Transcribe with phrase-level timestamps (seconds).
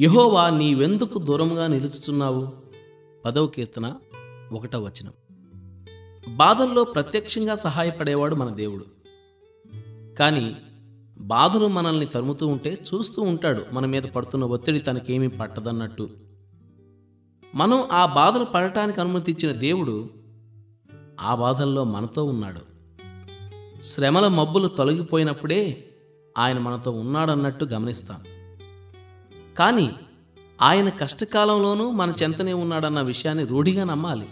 [0.00, 2.48] యహోవా నీవెందుకు దూరంగా నిలుచుచున్నావు?
[3.24, 3.94] పదవ కీర్తన
[4.52, 5.12] ఒకటవ వచనం.
[6.36, 8.84] బాధల్లో ప్రత్యక్షంగా సహాయపడేవాడు మన దేవుడు.
[10.14, 10.56] కానీ
[11.18, 16.10] బాధలు మనల్ని తరుముతూ ఉంటే చూస్తూ ఉంటాడు మన మీద పడుతున్న ఒత్తిడి తనకేమీ పట్టదన్నట్టు.
[17.54, 20.10] మనం ఆ బాధలు పడటానికి అనుమతి ఇచ్చిన దేవుడు
[21.20, 22.60] ఆ బాధల్లో మనతో ఉన్నాడు.
[23.82, 25.84] శ్రమల మబ్బులు తొలగిపోయినప్పుడే
[26.38, 28.39] ఆయన మనతో ఉన్నాడన్నట్టు గమనిస్తాను
[29.58, 29.92] కానీ
[30.62, 34.28] ఆయన కష్టకాలంలోనూ మన చెంతనే ఉన్నాడన్న విషయాన్ని రూఢిగా నమ్మాలి.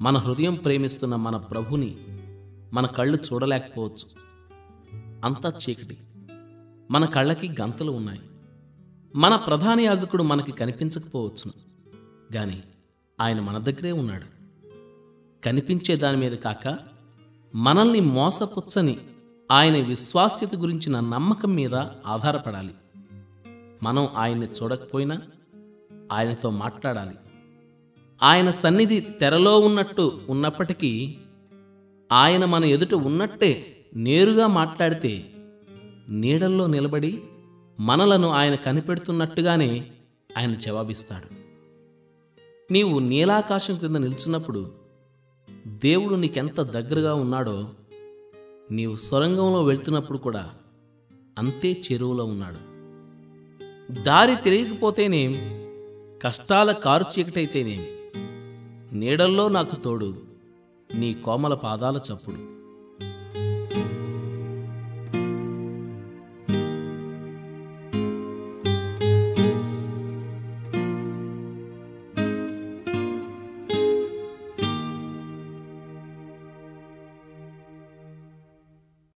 [0.00, 1.96] మన హృదయం ప్రేమిస్తున్న మన ప్రభుని
[2.72, 4.28] మన కళ్ళు చూడలేకపోవచ్చు.
[5.24, 5.98] అంతా చీకటి.
[6.90, 8.20] మన కళ్ళకి గంతలు ఉన్నాయి.
[9.16, 11.52] మన ప్రధాన యాజకుడు మనకి కనిపించకపోవచ్చును.
[12.36, 12.62] గాని
[13.20, 14.38] ఆయన మన దగ్గరే ఉన్నాడు.
[15.44, 16.78] కనిపించే దాని మీద కాక
[17.54, 18.98] మనల్ని మోసపుచ్చని
[19.50, 21.74] ఆయన విశ్వాస్యత గురించిన నమ్మకం మీద
[22.06, 22.74] ఆధారపడాలి.
[23.82, 25.22] మనం ఆయన్ని చూడకపోయినా
[26.12, 27.14] ఆయనతో మాట్లాడాలి.
[28.22, 31.16] ఆయన సన్నిధి తెరలో ఉన్నట్టు ఉన్నప్పటికీ
[32.12, 35.32] ఆయన మన ఎదుట ఉన్నట్టే నేరుగా మాట్లాడితే
[36.08, 37.22] నీడల్లో నిలబడి
[37.80, 39.90] మనలను ఆయన కనిపెడుతున్నట్టుగానే
[40.38, 41.34] ఆయన జవాబిస్తాడు.
[42.72, 44.72] నీవు నీలాకాశం క్రింద నిల్చున్నప్పుడు
[45.66, 47.68] దేవుడు నీకెంత దగ్గరగా ఉన్నాడో
[48.70, 50.54] నీవు సొరంగంలో వెళ్తున్నప్పుడు కూడా
[51.38, 52.67] అంతే చెరువులో ఉన్నాడు.
[53.90, 55.32] దారి తెలియకపోతేనేం
[56.22, 57.86] కష్టాల కారు చీకటైతేనేం
[58.98, 60.14] నీడల్లో నాకు తోడు
[60.94, 62.57] నీ కోమల పాదాల చప్పుడు.